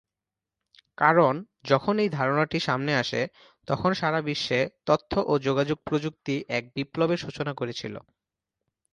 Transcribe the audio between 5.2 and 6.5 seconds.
ও যোগাযোগ প্রযুক্তি